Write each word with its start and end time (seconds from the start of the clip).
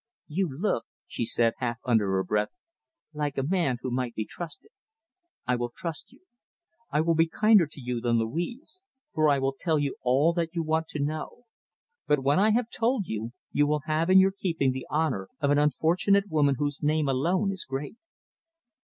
"You 0.27 0.49
look," 0.59 0.85
she 1.05 1.25
said, 1.25 1.53
half 1.59 1.77
under 1.85 2.07
her 2.07 2.23
breath, 2.23 2.57
"like 3.13 3.37
a 3.37 3.43
man 3.43 3.77
who 3.83 3.91
might 3.91 4.15
be 4.15 4.25
trusted. 4.25 4.71
I 5.45 5.55
will 5.55 5.69
trust 5.69 6.11
you. 6.11 6.21
I 6.89 7.01
will 7.01 7.13
be 7.13 7.27
kinder 7.27 7.67
to 7.67 7.79
you 7.79 8.01
than 8.01 8.17
Louise, 8.17 8.81
for 9.13 9.29
I 9.29 9.37
will 9.37 9.53
tell 9.53 9.77
you 9.77 9.97
all 10.01 10.33
that 10.33 10.55
you 10.55 10.63
want 10.63 10.87
to 10.87 10.99
know. 11.03 11.43
But 12.07 12.23
when 12.23 12.39
I 12.39 12.49
have 12.49 12.71
told 12.71 13.05
you, 13.05 13.33
you 13.51 13.67
will 13.67 13.81
have 13.85 14.09
in 14.09 14.17
your 14.17 14.31
keeping 14.35 14.71
the 14.71 14.87
honour 14.89 15.29
of 15.39 15.51
an 15.51 15.59
unfortunate 15.59 16.31
woman 16.31 16.55
whose 16.57 16.81
name 16.81 17.07
alone 17.07 17.51
is 17.51 17.63
great." 17.63 17.97